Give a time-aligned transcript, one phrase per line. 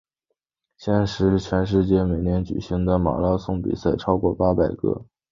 [0.77, 5.05] 现时全世界每年举行的马拉松比赛超过八百个。